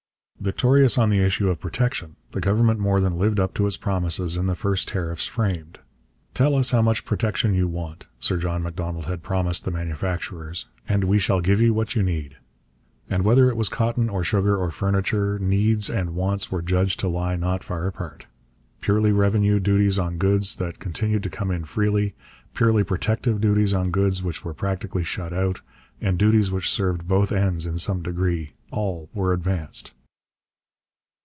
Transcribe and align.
Victorious 0.43 0.97
on 0.97 1.11
the 1.11 1.19
issue 1.19 1.49
of 1.51 1.59
protection, 1.59 2.15
the 2.31 2.41
Government 2.41 2.79
more 2.79 2.99
than 2.99 3.19
lived 3.19 3.39
up 3.39 3.53
to 3.53 3.67
its 3.67 3.77
promises 3.77 4.37
in 4.37 4.47
the 4.47 4.55
first 4.55 4.87
tariffs 4.87 5.27
framed. 5.27 5.77
'Tell 6.33 6.55
us 6.55 6.71
how 6.71 6.81
much 6.81 7.05
protection 7.05 7.53
you 7.53 7.67
want,' 7.67 8.07
Sir 8.19 8.37
John 8.37 8.63
Macdonald 8.63 9.05
had 9.05 9.21
promised 9.21 9.65
the 9.65 9.69
manufacturers, 9.69 10.65
'and 10.89 11.03
we 11.03 11.19
shall 11.19 11.41
give 11.41 11.61
you 11.61 11.75
what 11.75 11.93
you 11.95 12.01
need.' 12.01 12.37
And 13.07 13.23
whether 13.23 13.49
it 13.49 13.55
was 13.55 13.69
cotton 13.69 14.09
or 14.09 14.23
sugar 14.23 14.57
or 14.57 14.71
furniture, 14.71 15.37
needs 15.37 15.91
and 15.91 16.15
wants 16.15 16.51
were 16.51 16.63
judged 16.63 16.99
to 17.01 17.07
lie 17.07 17.35
not 17.35 17.63
far 17.63 17.85
apart. 17.85 18.25
Purely 18.79 19.11
revenue 19.11 19.59
duties 19.59 19.99
on 19.99 20.17
goods 20.17 20.55
that 20.55 20.79
continued 20.79 21.21
to 21.21 21.29
come 21.29 21.51
in 21.51 21.65
freely, 21.65 22.15
purely 22.55 22.83
protective 22.83 23.39
duties 23.41 23.75
on 23.75 23.91
goods 23.91 24.23
which 24.23 24.43
were 24.43 24.55
practically 24.55 25.03
shut 25.03 25.33
out, 25.33 25.61
and 26.01 26.17
duties 26.17 26.51
which 26.51 26.67
served 26.71 27.07
both 27.07 27.31
ends 27.31 27.67
in 27.67 27.77
some 27.77 28.01
degree, 28.01 28.53
all 28.71 29.07
were 29.13 29.33
advanced. 29.33 29.93